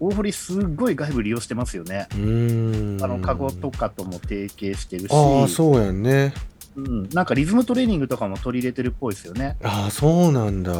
[0.00, 2.06] 大堀すっごい外部利用してますよね。
[2.12, 6.32] あの、カゴとかとも提携してるし、ああそうやんね
[6.78, 9.56] うん、なんかリズムトレーニングとかも取り入れてるっぽいですよね。
[9.64, 10.72] ああそうなんだ。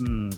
[0.00, 0.30] うん。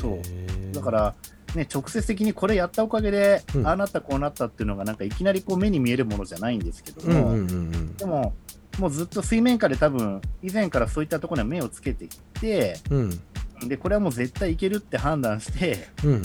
[0.00, 0.74] そう。
[0.74, 1.14] だから、
[1.56, 3.66] ね、直接的にこれやったおかげで、うん。
[3.66, 7.96] ああなったこうなったっていうのがなんかいきなりこう目に見えるものじゃないんですけども、うんうんうんうん。
[7.96, 8.34] でも
[8.78, 13.68] もうずっと水面下で多分以前からそういったところには目をつけてきてうん。
[13.68, 16.22] でこれはもう絶対いけるって判断してうん。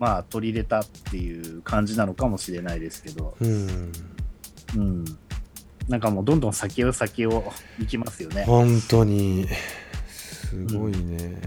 [0.00, 3.92] まあ取り入れたっていう感じなのかもしれないですけど、うん。
[4.76, 5.04] うん、
[5.88, 8.44] なんかもうどんどん先を先を行きますよね。
[8.44, 9.46] 本当に。
[10.08, 11.40] すごいね。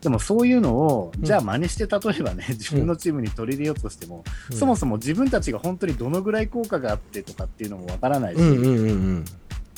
[0.00, 1.24] でもそういうのを、うん。
[1.24, 9.24] じゃあ真似して例えばね、自分のチームに取り入れようとしても、そもそも自分たちが本当にどのぐらい効果があってとかっていうのもわからないし、うんうんうん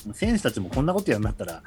[0.06, 0.14] うん。
[0.14, 1.62] 選手たちもこんなことやるんだったら、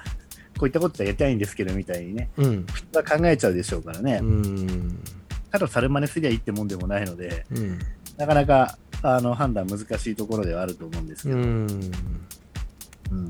[0.57, 2.65] こういったことやりたいんですけどみたいにね、うん。
[2.65, 5.03] 普通は考えちゃうでしょうからね、うん。
[5.51, 7.79] ただ猿真似すりゃいいってもんでもないので、うん。
[8.17, 11.45] なかなかあの判断難しいところではあると思うんですけど、うん。
[13.12, 13.29] うん。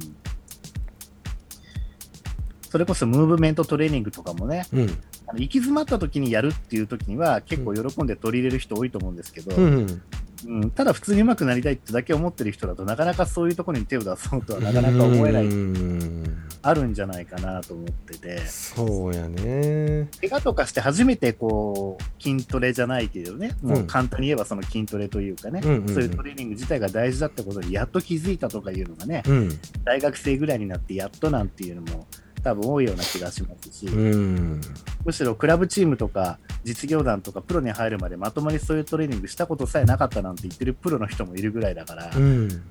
[2.69, 4.89] それこそムーブメントトレーニングとかもね、うん。
[5.27, 10.01] あの行き詰まった時にやるっていう時には結構喜んで取り入れる人多いと思うんですけど、うん
[10.45, 16.23] うん、ただ普通に上手くなりたいってだけ思ってる人だとなかなかそういうところに手を出そうとはなかなか思えない、うん。
[16.61, 18.39] あるんじゃないかなと思ってて。
[18.45, 20.09] そうやね。
[20.21, 23.55] 怪我とかして初めてこう筋トレじゃないけどね。
[23.61, 25.93] もう簡単に言えばその筋トレというかね、うんうんうん。
[25.93, 29.23] そういうトレーニング自体が大事だってことにやっと気づいたとかいうのがね。
[29.27, 29.49] うん。
[29.83, 32.07] 大学生ぐらいになってやっとなんていうのも
[32.43, 34.61] 多分多いような気がしますし、うん。
[35.05, 42.63] むしろクラブチームとか実業団とかプロに入るまでまともにそういうトレーニングしたことさえなかったなんて言ってるプロの人もいるぐらいだから、うん。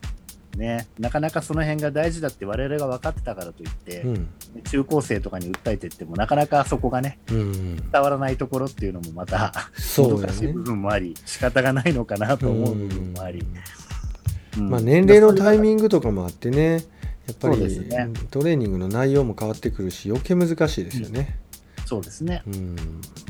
[0.57, 4.29] ね、なかなかその辺が大事だって我々が分かってたからといって、うん
[4.71, 7.77] 中高生とかに訴えてってもなかなかそこがねうん。
[7.77, 16.83] 伝わらないところっていうのもまたそうやね難しい部分もあり仕方がないのかなと思う部分もあり、うんまあ年齢のタイミングとかもあってね
[17.27, 18.11] やっぱりね。
[18.31, 21.39] トレーニングの内容も変わってくるし余計難しいですよね。
[21.85, 22.43] そうですね。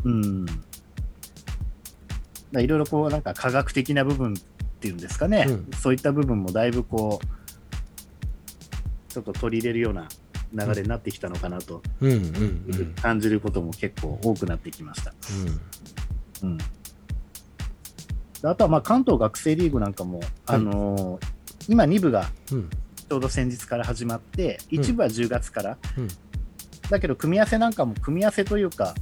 [0.04, 0.46] うん。
[2.58, 4.36] いろいろこうなんか科学的な部分っ
[4.80, 5.70] ていうんですかね、うん。
[5.76, 10.08] そういった部分もだいぶこうちょっと取り入れるような
[10.52, 12.94] 流れになってきたのかなとうんうんうん。
[13.00, 15.14] 感じることも結構多くなってきました。
[16.42, 16.58] うん、
[18.42, 21.26] あとはまあ関東学生リーグなんかも、あのー
[21.68, 22.70] 今2部がうん
[23.08, 26.08] ちょうど先日から始まって、1部は10月から、うん。
[26.90, 28.94] だけど組み合わせなんかも組み合わせというか、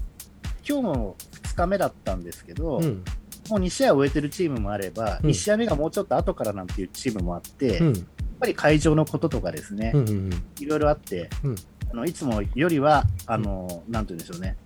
[0.66, 3.04] 今日も2日目だったんですけど、うん。
[3.50, 5.30] もう2試合終えてるチームもあれば、うん。
[5.30, 8.06] 1試合目がもうちょっと後からなんていうチームもあって、やっうん
[8.40, 11.56] ぱり会場のこととかですね、うんうんいろいろあって、うん。
[11.92, 14.56] あのいつもよりは、あのなんて言うんでしょうね、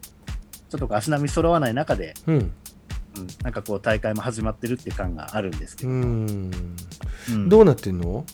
[0.68, 2.34] ちょっと足並み揃わない中で、うん。
[2.36, 2.38] う
[3.20, 6.50] ん、なんかこう大会も始まってるって感があるんですけうど、ん。
[7.30, 7.48] うん。
[7.48, 8.24] どうなってんの？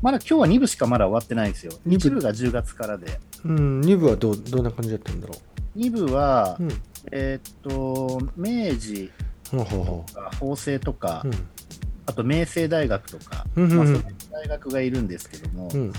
[0.00, 1.72] まだ今日は2部しかまだ終わってないんですよ。
[1.84, 2.08] 二部。
[2.08, 5.34] 1部が10月からで、うん2部はどうどんな感じだったんだろ
[5.76, 6.82] 2部は、ううん。
[7.12, 9.10] えーっと、明治
[9.50, 9.64] と
[10.14, 11.30] か法政とか、う
[12.06, 13.92] あと明星大学とか、うんうんうん。
[13.92, 15.80] まあ、そ大学がいるんですけども、うん。
[15.80, 15.92] うん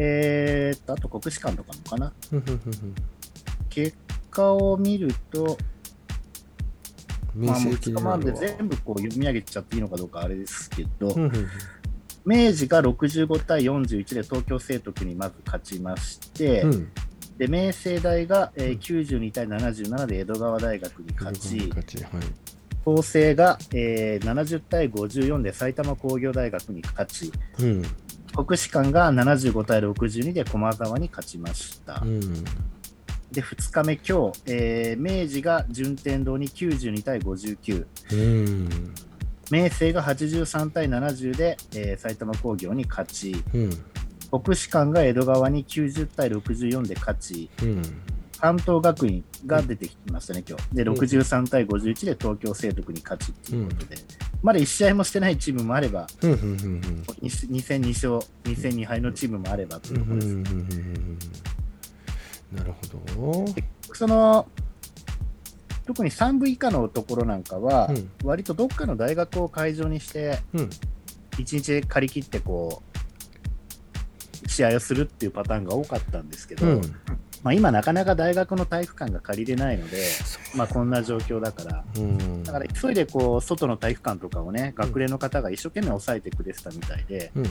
[0.00, 2.12] えーっと、あと国士舘とかもかな。
[2.32, 2.60] うんうん
[3.70, 3.96] 結
[4.30, 5.56] 果を見ると、
[7.36, 11.46] うんまあ、もう2明晰に日まで全部こう読み上げちゃっていいのかどうかあれですけど、うんうん
[12.28, 16.88] 明治が65対41で東京聖徳にまず勝ちまして、うん。
[17.38, 22.12] で明星大が、えー92対77で江戸川大学に勝ち、勝ちはい。
[22.84, 27.82] 法政が、えー70対54で埼玉工業大学に勝ち、うん。
[28.44, 32.02] 国士舘が75対62で駒沢に勝ちました。
[32.04, 32.20] うん。
[33.32, 38.94] で、2日目、今日、えー明治が順天堂に92対59、うん
[39.50, 43.70] 明星が83対70で、えー埼玉工業に勝ち、うん。
[44.42, 47.82] 国士舘が江戸川に90対64で勝ち、うん。
[48.40, 50.76] 関東学院が出てきましたね、今日。
[50.76, 50.94] で、うん。
[50.94, 53.96] 63対51で東京聖徳に勝ちっていうことで、
[54.42, 56.80] まだ1試合もしてないチームもあれば、うんうんうんうん。
[57.22, 60.26] 2戦2勝、2戦2敗のチームもあればというところです。
[60.26, 60.58] うんうんうんうん
[62.52, 62.58] うん。
[62.58, 63.54] なるほど。
[63.94, 64.46] その
[65.88, 70.70] 特に3部以下のところなんかは、うん割とどっかの大学を会場にして、うん
[71.38, 72.82] 1日借り切ってこ
[74.44, 76.82] う試合をするっていうパターンが多かったんですけど、うん。
[77.42, 82.00] まあ、今、なかなか大学の体育館が借りれないので、そまあ、こんな状況だから、う。
[82.00, 82.42] うん。
[82.42, 87.44] だから急いでこう外の体育館とかをね、学連の方が一生懸命抑えてくれてたみたいで、うん。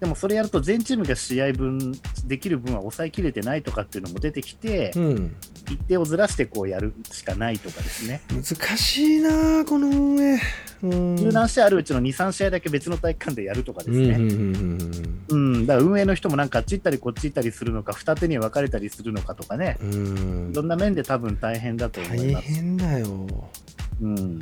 [0.00, 1.92] でもそれやると全チームが試合分、
[2.24, 5.36] できる分は抑えきれてないとかっていうのも出てきて、うん。
[5.68, 8.20] 一定をずらしてこうやるしかないとかですね。
[8.30, 8.44] 難
[8.76, 10.40] しいなあこの運営。
[10.82, 11.14] うん。
[11.16, 14.16] 17試合あるうちの2、3試合だけ別の体育館でやるとかですね。
[14.16, 19.92] んうん、だから運営の人もなんかあっち行ったりこっち行ったりするのか、二手に分かれたりするのかとかね、うん。
[19.92, 22.46] うんいろんな面で多分大変だと思い大ます。
[22.46, 23.26] 変だよ。
[24.00, 24.40] うん。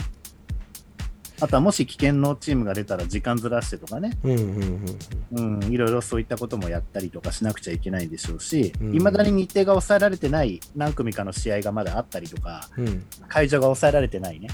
[1.40, 4.98] あとはもし危険のチームが出たら時間ずらしてとかね、うんうん
[5.32, 5.56] うん。
[5.56, 13.04] うん、いろいろそういったこともやったりとかしなくちゃいけないでしょうし、うんいまだに日程が抑えられてない何組かの試合がまだあったりとか、うん。
[13.28, 14.48] 会場が抑えられてないね、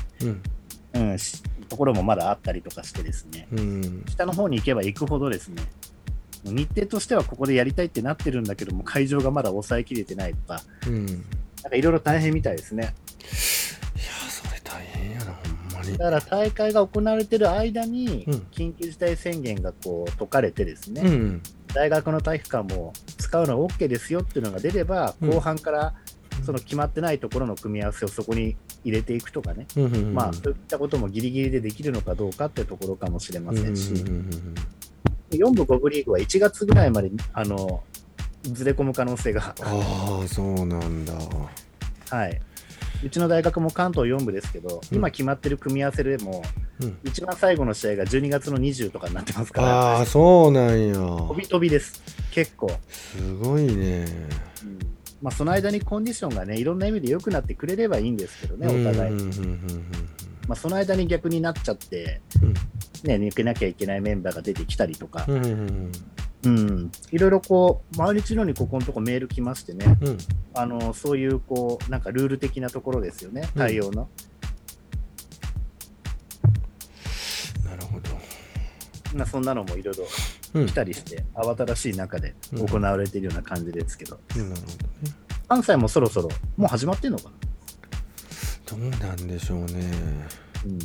[0.94, 1.10] うん。
[1.10, 4.04] うん、しところもまだあったりとかしてですね、うん。
[4.08, 5.62] 下の方に行けば行くほどですね、
[6.44, 10.62] 日程としてはここでやりたいってなってるんだけども、会場がまだ抑えきれてないとか、
[11.62, 12.94] なんかいろいろ大変みたいですね。
[14.28, 15.32] それ大変やな。
[15.82, 21.42] だから大会が行われてる間にうん、緊急事態宣言がこう解かれてですね、うん。
[21.74, 25.30] 大学の体育館も使うのは OK ですよっていうのが出れば、うん。
[25.30, 25.94] 後半から
[26.44, 30.14] その決まってないところの組み合わせをそこに入れていくとかね、うんうんうん。
[30.14, 34.54] まあ、そういったこともギリギリでできるのかどうかってところかもしれませんし、うんうんうん
[35.38, 37.82] 4部5部リーグは1月ぐらいまであの
[38.42, 41.14] ずれ込む可能性が、ああ、そうなんだ。
[42.10, 42.40] はい、
[43.04, 46.42] うちの大学も関東4部ですけど、うん今決まってる組み合わせでも、
[46.80, 46.98] うん。
[47.04, 50.94] 一番最後の試合が12月の20とかになってますかあら、あ、そうなんや。
[50.94, 52.70] 飛び飛びです、結構。
[52.88, 54.06] すごいね。
[54.62, 54.78] うん
[55.22, 59.12] まあ、その間にコンディションがね、いろんな意味で良くなってくれればいいんですけどね、お互い。
[59.12, 59.84] うんうんうんうん
[60.48, 62.54] まあ、その間に逆になっちゃって、うん
[63.04, 65.92] ね、抜けなきゃいけないメンバーが出てきたりとか、うんうんうん
[66.44, 70.18] うん、いろいろこう、毎日のようにここのとこメール来ましてね、うん
[70.54, 74.08] あのそういうこう、なんかルール的なところですよね、うん対応の。
[77.64, 78.10] なるほど。
[79.14, 80.04] まあ、そんなのもいろいろ
[80.54, 84.66] うん来たりして、慌ただしい中で行われているような感じですけど、なるほどね。
[85.48, 87.30] 関西もそろそろ、もう始まってんのかな、
[88.66, 89.90] どうなんでしょうね。
[90.64, 90.78] うん、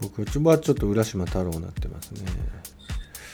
[0.00, 2.22] 僕はちょっと浦島太郎になってますね。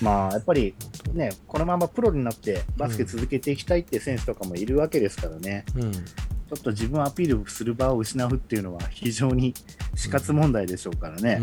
[0.01, 0.75] まあやっぱり
[1.13, 5.93] ね、このままプロになってバスケ続けていきたいって選手とかもいるわけですからね、うん。
[5.93, 9.55] ちょっと自分をアピールする場を失うっていうのは非常に
[9.95, 11.41] 死活問題でしょうからね、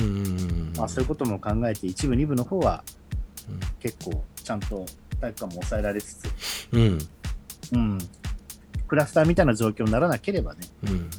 [0.78, 2.84] まあ、そういうことも考えて、一部、二部の方は
[3.50, 3.60] うん。
[3.80, 4.86] 結構ちゃんと
[5.22, 6.30] 体育館も抑えられつつ、
[6.72, 7.00] うん。
[7.74, 7.98] うん、
[8.88, 11.10] クラスターみたいな状況にならなければね、うん。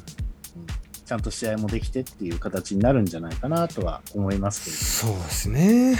[1.05, 5.97] ちゃんと試合もできてっていう形になるんじゃないかなとは思いますけれどそうですね。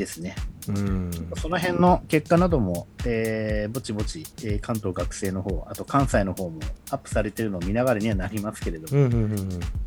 [0.00, 0.34] ですね。
[0.68, 1.10] うん。
[1.36, 6.60] その辺の結果なども、えーぼちぼち、えー関東学生の方、あと関西の方も
[6.90, 9.08] アップされてるのを見ながらにはなりますけれども。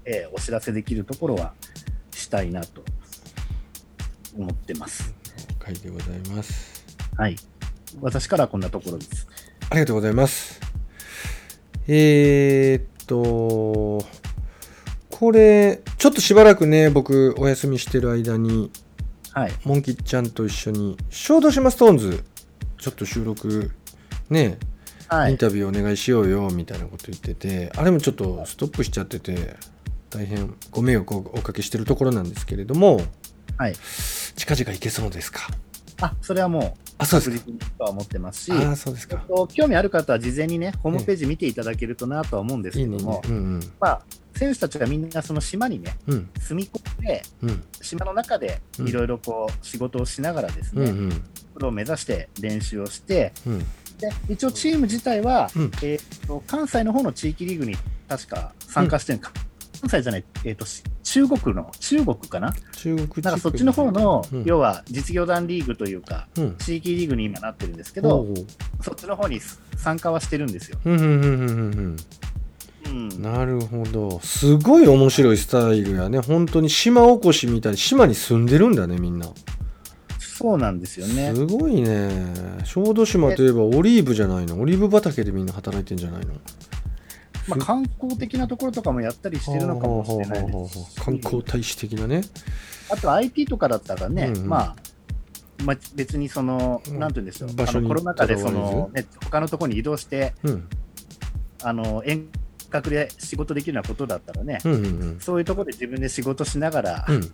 [0.06, 1.54] えーお知らせできるところは
[2.12, 2.84] したいなと
[4.38, 5.13] 思ってます。
[5.49, 6.86] 了解でございます。
[7.17, 7.36] はい。
[8.02, 9.28] 私からはこんなところです。
[9.69, 10.60] ありがとうございます。
[11.88, 14.06] えー、っと、
[15.10, 18.71] これ、ちょっとしばらくね、僕、お休みしてる間に、
[19.34, 19.52] はい。
[19.65, 22.24] モンキッちゃんと一緒に、小豆島ストーンズ、
[22.78, 23.72] ちょっと収録、
[24.30, 24.58] ね、
[25.08, 25.32] はい。
[25.32, 29.56] インタビューお願いしようよ、みたいなこと言ってて、あれもちょっとストップしちゃってて、
[30.10, 33.02] 大変ご迷惑をおかけしてるところなんですけれども、
[33.58, 33.76] はい。
[34.36, 35.48] 近々行けそうですか？
[36.02, 37.52] あ、それはもう、あ、そうですか。
[37.80, 39.18] は思ってますし、ああ、そうですか。
[39.22, 43.22] えっと興味ある方は事前にね、ホームページ見ていただけるとなとは思うんですけども、。
[43.28, 44.02] うんまあ、
[44.36, 46.30] 選手たちがみんなその島にね、うん。
[46.40, 47.64] 住み込んで、うん。
[47.82, 50.98] 島の中でうんいろいろこう仕事をしながらですね、うん。
[50.98, 51.10] うん。
[51.54, 53.60] プロを目指して練習をして、うん。
[53.60, 53.66] で
[54.30, 57.76] 一応チーム自体は、うんえーと関西の方の地域リーグに
[58.10, 59.32] 確か参加してるのか、
[59.84, 62.54] 関西じゃない、えーとし中国の、中国かな？
[62.78, 64.44] 中国なんかそっちの方の、うん。
[64.46, 66.56] 要は実業団リーグというか、うん。
[66.56, 68.28] 地域リーグに今なってるんですけほど、
[68.82, 69.42] そっちの方に
[69.76, 70.78] 参加はしてるんですよ。
[73.20, 74.22] なるほど。
[74.22, 76.20] すごい面白いスタイルやね。
[76.20, 79.28] 本当に島おこしみたいに島に住んでるんだねみんな。
[80.18, 81.34] そうなんですよね。
[81.36, 82.10] すごいね。
[82.64, 84.58] 小豆島といえばオリーブじゃないの？
[84.60, 86.34] オリーブ畑でみんな働いてんじゃないの？
[87.48, 90.80] まあ、観光的なところとかもやったりしてるのかもしれないです。
[90.94, 92.22] し観光大使的なね。
[92.89, 94.38] あと IT とかだったらね、うん。
[94.38, 94.76] うんまあ、
[95.64, 97.00] まあ、別にその、うん。
[97.00, 100.68] なんて言うんでしょう、場所にあのコロナ禍でその、ね、他のところに移動して、うん。
[101.64, 102.28] あの遠
[102.70, 105.20] 隔で仕事できるようなことだったらね、うんうんうん。
[105.20, 107.34] そういうところで自分で仕事しながら、うん。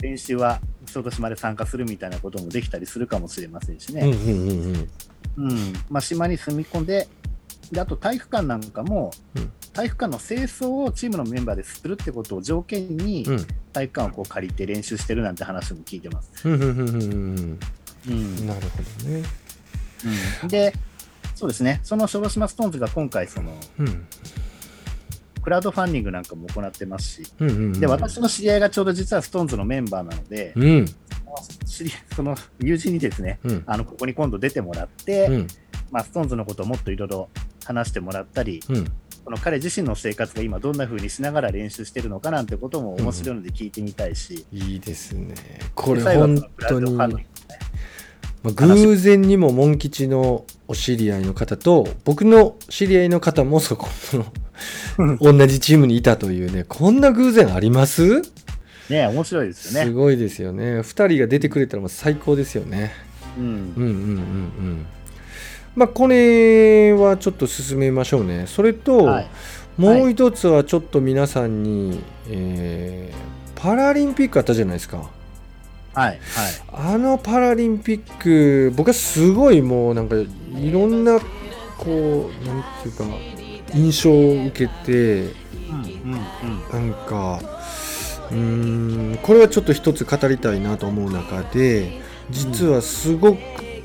[0.00, 4.88] 練習は小豆島で参加するみたいなこともできたりするかもしれませんしうんうね、んうん。
[5.36, 5.72] うん。
[5.88, 7.08] まあ、島に住み込んで
[7.72, 13.46] で、あと体育館なんかも、うん体育館の清掃をチームのメンバーでするってことを条件に、うん。
[13.74, 16.48] 体育館をこう借りて練習してるなんて話も聞いてます。
[16.48, 17.58] うん
[18.46, 19.22] なるほどね。
[20.42, 20.72] うんで、
[21.34, 24.06] そうですね、その小豆島ストーンズが今回、そのうん。
[25.42, 27.72] クラウドファンディングなんかも行ってますし、うんうんうん。
[27.80, 30.86] で私の知り合いがちょうど実はストーンズのメンバーなので、うん。
[31.66, 33.62] 知りその友人にですね、うん。
[33.66, 35.46] あのここに今度出てもらって、うん。
[35.90, 37.28] まあ、ストーンズのことをもっといろいろ
[37.66, 38.84] 話してもらったり、うん。
[39.24, 45.34] この彼自身の生活が今どんな風にしながら練習してるのかなんてことも面白いので聞いてみたいし、いいですね。
[45.74, 47.26] これ本当に、クラウドファンディング
[48.44, 53.88] まあ、偶然にもモン吉のお知り合いの方と僕の知り合いの方もそこ
[54.98, 58.22] の 同じチームにいたというねこんな偶然あります？
[58.88, 59.86] ね面白いですよね。
[59.86, 60.78] すごいですよね。
[60.80, 62.92] 2人が出てくれたらもう最高ですよね。
[63.36, 63.44] うん。
[63.44, 64.86] うんうんうんうん
[65.76, 68.46] まあこれはちょっと進めましょうね。
[68.46, 69.28] それと、はい。
[69.76, 74.98] もう一つはちょっと皆さんに、えーパラリンピックあったじゃないですか。
[74.98, 75.08] はい
[75.94, 76.18] はい。
[76.72, 81.18] あのパラリンピック僕はすごいもうなんかいろんな
[81.78, 83.04] こうなんていうか
[83.74, 85.32] 印象を受けてうん
[86.72, 87.40] うんなんか
[88.30, 92.00] うーんこれはちょっと一つ語りたいなと思う中で
[92.30, 93.38] 実はすごく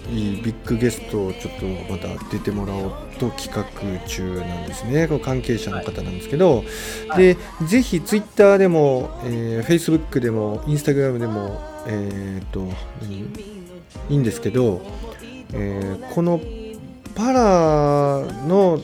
[0.10, 3.64] いいビッグゲストをちょっとまた出てもらおうと企画
[4.08, 5.08] 中なんですね。
[5.08, 6.64] この関係者の方なんですけど、
[7.08, 7.36] はい。
[7.36, 7.38] で
[7.68, 12.68] ぜひツイッターでも、えー、Facebook でもインスタグラムでもえーっと
[13.02, 13.22] 何？
[14.10, 14.82] いいんですけど、
[15.54, 16.42] えーこの
[17.14, 18.82] パラの、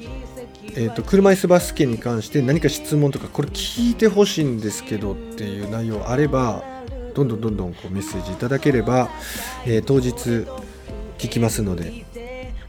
[0.75, 6.61] えー、と車椅子バスケに関して何か質問とかこれ聞いてほしいんですけどっていう内容あれば
[7.15, 9.09] どんどんどんどんこうメッセージいただければ、
[9.65, 10.45] えー当日
[11.17, 12.05] 聞きますので、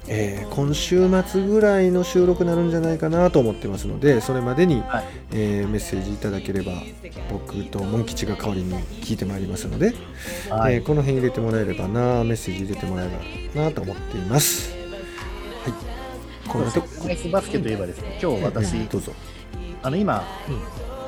[0.06, 5.04] えー今週末ぐらいの収録になるんじゃないかなと思ってますのでそれまでに、はい。
[5.32, 6.72] えーメッセージいただければ
[7.30, 9.92] 僕とモン吉が代わりに聞いてまいりますので、
[10.50, 10.74] はい。
[10.74, 14.70] えーこの辺入れてもらえればなメッセージ入れてもらえればなと思っています。
[14.72, 14.76] は
[15.68, 16.48] い。
[16.48, 16.88] こんなとこ。
[17.06, 18.88] アイスバスケといえばですね、今日私、うん。
[18.88, 19.12] どうぞ。
[19.82, 20.58] あの今、うん。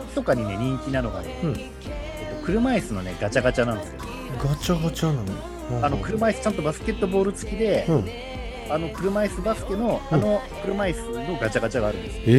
[0.08, 1.50] 密かにね、人気なのがね、うん。
[1.58, 3.94] えっと、車椅子のね、ガチャガチャなんですよ。
[4.44, 5.49] ガチャガチャなの
[5.82, 8.04] あの車椅子ちゃんとバスケットボール付きで、うん。
[8.72, 12.22] あの車椅子バスケの、あの車椅子のガチャガチャがあるんですよ。
[12.26, 12.30] え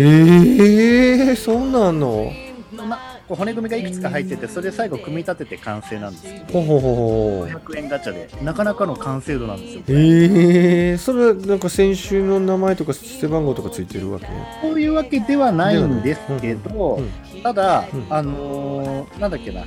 [1.34, 2.32] ー、そうなの？
[2.74, 9.82] まこう骨組みがいくつか入ってて、それで最後組み立てて完成なんですけど、ほほほほ500円ガチャで、なかなかの完成度なんですよ。
[9.90, 14.28] えー、それはなんか選手の名前とか背番号とかついてるわけ？
[14.62, 17.42] そういうわけではないんですけど、うん。
[17.44, 18.06] ただ、うん。
[18.10, 19.66] あのーなんだっけな、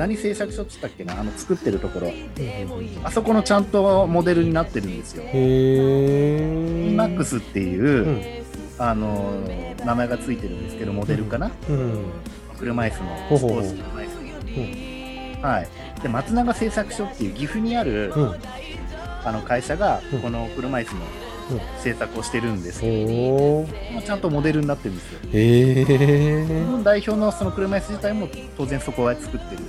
[0.00, 2.10] 何製作所って言ったっけな、あの作ってるところ、
[3.04, 5.24] あそこのちゃんとモデルになってるんですよ。
[5.24, 6.38] へえ
[6.90, 8.22] EMAX っていう、うん。
[8.78, 12.04] あのー名前がついてるんですけど、モデルかな、うん。
[12.58, 15.48] 車椅子のスポーツ車椅子の。
[15.48, 15.68] はい、
[16.02, 18.34] で松永製作所っていう岐阜にある、うん。
[19.22, 20.20] あの会社がうん。
[20.22, 21.00] この車椅子の
[21.50, 25.20] うん製作をしてるんですけど、ちゃんとモデルになってるんですよ。
[25.32, 29.62] へ日え本代表のその車椅子自体も当然そこは作ってる。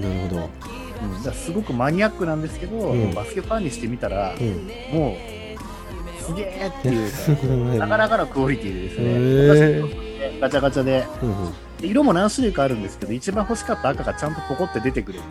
[0.00, 0.50] なるほど。
[1.02, 3.14] うん、だすごくマニアックなんですけど、うん。
[3.14, 4.96] バスケファンにしてみたら、うん。
[4.96, 10.38] もう、すげえっていうか、 なかなかのクオリティでですね、へー。
[10.38, 11.06] 私ガチャガチャで。
[11.22, 15.24] うんで色も何種類かあるんですけど、一番欲しかった赤がちゃんとポコって出てくれて、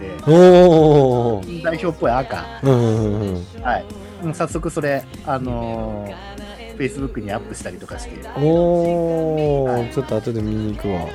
[1.64, 3.46] 代表っぽい赤、うんうんうん。
[3.64, 3.86] はい、
[4.34, 11.08] 早速それ、あのー、Facebook にアップしたりとかして、おーちょっと後で見に行くわ。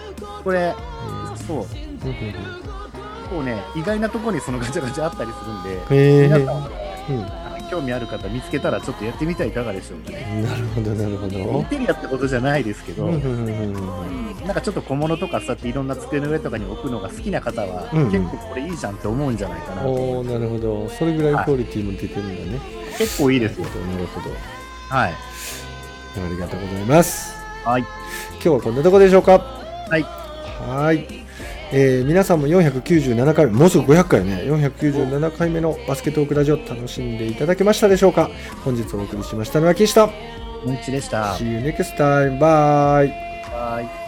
[0.45, 0.75] これ、
[1.47, 1.67] そう、
[3.31, 6.69] こうね、意外なところにそのガチャガチャあったりするんで、皆さんも
[7.11, 10.11] うん興味ある方見つけたらちょっとやってみてはいかがでしょうか。
[10.11, 10.43] ね。
[10.43, 11.65] なるほどなるほインど。
[11.65, 14.47] テリアってことじゃないですけど、うんうんうんうん。
[14.47, 18.03] なんかちょっと小物とかそうやっていろんな机の上とかに置くのが好きな方は、うん。
[18.05, 19.89] うん結構これいいじゃんって思うんじゃないかなと。
[19.89, 20.89] おーなるほど。
[20.89, 22.61] それぐらいクオリティも出てるんだね。
[22.97, 23.67] 結構いいですよ。
[23.67, 24.31] なるほど。
[24.89, 25.13] はい。
[25.13, 27.37] ありがとうございます。
[27.65, 27.83] はい。
[28.33, 29.39] 今日はこんなとこでしょうか。
[29.39, 30.03] はい。
[30.03, 31.07] はい
[31.73, 38.31] えー皆さんも497回目もうすぐ500回ね497回目のバスケットークラジオ楽しんでいただけましたでしょうか？
[38.65, 40.07] 本日お送りしましたのは岸田
[40.65, 41.35] もんちでした。
[41.35, 43.11] See you next time bye
[43.53, 44.08] はい。